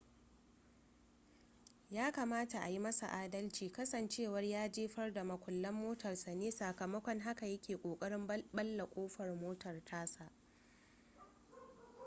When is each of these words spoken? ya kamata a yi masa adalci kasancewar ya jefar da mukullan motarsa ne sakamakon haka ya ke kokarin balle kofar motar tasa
ya 1.91 2.11
kamata 2.11 2.59
a 2.61 2.69
yi 2.69 2.79
masa 2.79 3.07
adalci 3.11 3.69
kasancewar 3.71 4.43
ya 4.45 4.69
jefar 4.71 5.13
da 5.13 5.23
mukullan 5.23 5.73
motarsa 5.75 6.35
ne 6.35 6.51
sakamakon 6.51 7.19
haka 7.19 7.45
ya 7.47 7.57
ke 7.59 7.77
kokarin 7.77 8.27
balle 8.53 8.85
kofar 8.95 9.35
motar 9.35 9.85
tasa 9.85 10.31